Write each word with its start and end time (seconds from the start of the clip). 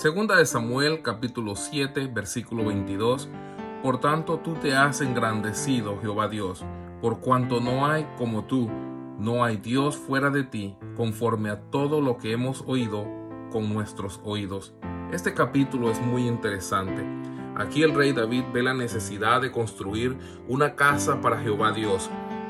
Segunda 0.00 0.36
de 0.36 0.46
Samuel 0.46 1.02
capítulo 1.02 1.54
7 1.56 2.06
versículo 2.06 2.64
22. 2.64 3.28
Por 3.82 4.00
tanto 4.00 4.38
tú 4.38 4.54
te 4.54 4.74
has 4.74 5.02
engrandecido, 5.02 6.00
Jehová 6.00 6.26
Dios, 6.26 6.64
por 7.02 7.20
cuanto 7.20 7.60
no 7.60 7.84
hay 7.84 8.08
como 8.16 8.44
tú, 8.44 8.70
no 9.18 9.44
hay 9.44 9.58
Dios 9.58 9.98
fuera 9.98 10.30
de 10.30 10.44
ti, 10.44 10.74
conforme 10.96 11.50
a 11.50 11.60
todo 11.60 12.00
lo 12.00 12.16
que 12.16 12.32
hemos 12.32 12.64
oído 12.66 13.04
con 13.52 13.74
nuestros 13.74 14.22
oídos. 14.24 14.72
Este 15.12 15.34
capítulo 15.34 15.90
es 15.90 16.00
muy 16.00 16.26
interesante. 16.26 17.04
Aquí 17.54 17.82
el 17.82 17.92
rey 17.92 18.14
David 18.14 18.44
ve 18.54 18.62
la 18.62 18.72
necesidad 18.72 19.42
de 19.42 19.52
construir 19.52 20.16
una 20.48 20.76
casa 20.76 21.20
para 21.20 21.42
Jehová 21.42 21.72
Dios. 21.72 22.08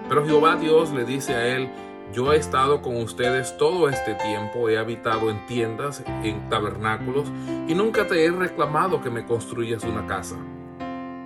Pero 0.08 0.24
Jehová 0.24 0.54
Dios 0.54 0.92
le 0.92 1.04
dice 1.04 1.34
a 1.34 1.48
él, 1.48 1.68
yo 2.12 2.32
he 2.32 2.36
estado 2.36 2.82
con 2.82 2.96
ustedes 2.96 3.56
todo 3.56 3.88
este 3.88 4.14
tiempo, 4.14 4.68
he 4.68 4.78
habitado 4.78 5.30
en 5.30 5.46
tiendas, 5.46 6.02
en 6.24 6.48
tabernáculos, 6.48 7.28
y 7.68 7.74
nunca 7.74 8.06
te 8.06 8.24
he 8.24 8.30
reclamado 8.30 9.00
que 9.00 9.10
me 9.10 9.24
construyas 9.24 9.84
una 9.84 10.06
casa. 10.06 10.36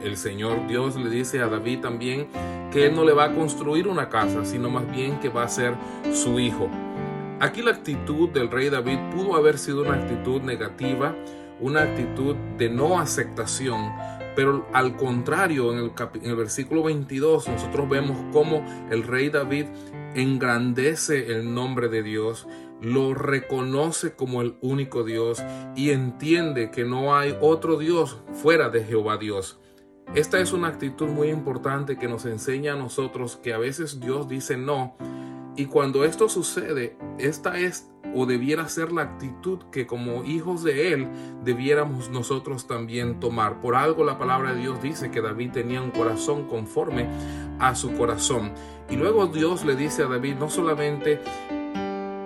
El 0.03 0.19
Señor 0.19 0.67
Dios 0.67 0.97
le 0.97 1.09
dice 1.09 1.41
a 1.41 1.49
David 1.49 1.81
también 1.81 2.29
que 2.71 2.87
Él 2.87 2.95
no 2.95 3.05
le 3.05 3.15
va 3.15 3.25
a 3.25 3.35
construir 3.35 3.89
una 3.89 4.11
casa, 4.11 4.45
sino 4.45 4.69
más 4.69 4.91
bien 4.91 5.19
que 5.21 5.31
va 5.31 5.45
a 5.45 5.49
ser 5.49 5.75
su 6.13 6.39
hijo. 6.39 6.69
Aquí 7.41 7.63
la 7.63 7.71
actitud 7.71 8.29
del 8.29 8.51
rey 8.51 8.69
David 8.69 8.99
pudo 9.15 9.37
haber 9.37 9.57
sido 9.57 9.83
una 9.83 9.95
actitud 9.95 10.43
negativa, 10.43 11.15
una 11.61 11.83
actitud 11.83 12.37
de 12.59 12.69
no 12.69 12.99
aceptación, 12.99 13.93
pero 14.35 14.67
al 14.73 14.97
contrario, 14.97 15.73
en 15.73 15.79
el, 15.79 15.93
en 16.23 16.31
el, 16.31 16.37
versículo 16.37 16.83
22 16.83 17.49
nosotros 17.49 17.89
vemos 17.89 18.17
cómo 18.33 18.65
el 18.91 19.03
rey 19.03 19.31
David 19.31 19.67
engrandece 20.15 21.33
el 21.33 21.55
nombre 21.55 21.89
de 21.89 22.03
Dios, 22.03 22.47
lo 22.81 23.15
reconoce 23.15 24.15
como 24.15 24.43
el 24.43 24.57
único 24.61 25.05
Dios 25.05 25.43
y 25.77 25.91
entiende 25.91 26.71
que 26.71 26.85
no 26.85 27.17
hay 27.17 27.37
otro 27.41 27.79
Dios 27.79 28.21
fuera 28.33 28.69
de 28.69 28.85
Jehová 28.85 29.17
Dios. 29.17 29.59
Esta 30.15 30.39
es 30.39 30.53
una 30.53 30.69
actitud 30.69 31.09
muy 31.09 31.29
importante 31.29 31.97
que 31.97 32.09
nos 32.09 32.25
enseña 32.27 32.75
a 32.75 32.77
nosotros 32.77 33.37
que 33.43 33.53
a 33.53 33.59
veces 33.59 34.01
Dios 34.01 34.29
dice 34.29 34.57
no 34.57 34.97
y 35.57 35.67
cuando 35.67 36.05
esto 36.05 36.29
sucede, 36.29 36.97
esta 37.19 37.59
es 37.59 37.91
o 38.15 38.27
debiera 38.27 38.69
ser 38.69 38.93
la 38.93 39.03
actitud 39.03 39.59
que 39.73 39.87
como 39.87 40.25
hijos 40.25 40.63
de 40.63 40.93
Él 40.93 41.09
debiéramos 41.43 42.11
nosotros 42.11 42.67
también 42.67 43.19
tomar. 43.21 43.61
Por 43.61 43.75
algo 43.75 44.05
la 44.05 44.19
palabra 44.19 44.55
de 44.55 44.61
Dios 44.61 44.81
dice 44.83 45.11
que 45.11 45.21
David 45.21 45.51
tenía 45.53 45.83
un 45.83 45.91
corazón 45.91 46.47
conforme 46.47 47.09
a 47.59 47.75
su 47.75 47.93
corazón. 47.95 48.53
Y 48.89 48.97
luego 48.97 49.27
Dios 49.27 49.65
le 49.65 49.75
dice 49.75 50.05
a 50.05 50.07
David, 50.07 50.37
no 50.39 50.49
solamente 50.49 51.21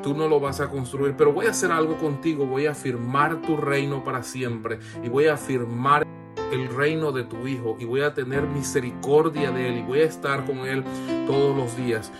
tú 0.02 0.14
no 0.14 0.28
lo 0.28 0.40
vas 0.40 0.60
a 0.60 0.68
construir, 0.68 1.14
pero 1.16 1.32
voy 1.32 1.46
a 1.46 1.50
hacer 1.50 1.72
algo 1.72 1.96
contigo, 1.96 2.46
voy 2.46 2.66
a 2.66 2.72
afirmar 2.72 3.42
tu 3.42 3.56
reino 3.56 4.04
para 4.04 4.22
siempre 4.22 4.78
y 5.02 5.08
voy 5.08 5.26
a 5.26 5.34
afirmar 5.34 6.06
el 6.52 6.68
reino 6.74 7.12
de 7.12 7.24
tu 7.24 7.46
hijo 7.46 7.76
y 7.78 7.84
voy 7.84 8.00
a 8.00 8.14
tener 8.14 8.42
misericordia 8.46 9.50
de 9.50 9.68
él 9.68 9.78
y 9.78 9.82
voy 9.82 10.00
a 10.00 10.04
estar 10.04 10.46
con 10.46 10.58
él 10.60 10.82
todos 11.26 11.56
los 11.56 11.76
días. 11.76 12.10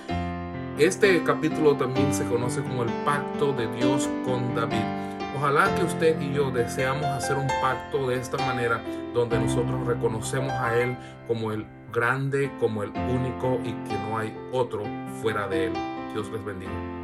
Este 0.79 1.21
capítulo 1.25 1.77
también 1.77 2.15
se 2.15 2.25
conoce 2.27 2.63
como 2.63 2.85
el 2.85 2.89
pacto 3.05 3.53
de 3.53 3.67
Dios 3.75 4.09
con 4.25 4.55
David. 4.55 4.85
Ojalá 5.37 5.75
que 5.75 5.83
usted 5.83 6.21
y 6.21 6.33
yo 6.33 6.53
deseamos 6.53 7.05
hacer 7.05 7.37
un 7.37 7.49
pacto 7.61 8.09
de 8.09 8.15
esta 8.15 8.37
manera 8.47 8.81
donde 9.13 9.41
nosotros 9.41 9.85
reconocemos 9.89 10.53
a 10.53 10.79
Él 10.79 10.97
como 11.27 11.51
el 11.51 11.67
grande, 11.93 12.53
como 12.61 12.85
el 12.85 12.91
único 12.91 13.59
y 13.65 13.73
que 13.89 13.99
no 14.09 14.19
hay 14.19 14.33
otro 14.53 14.85
fuera 15.21 15.49
de 15.49 15.67
Él. 15.67 15.73
Dios 16.15 16.31
les 16.31 16.45
bendiga. 16.45 16.98